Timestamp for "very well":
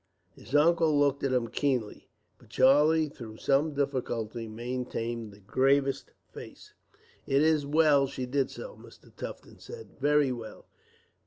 9.99-10.65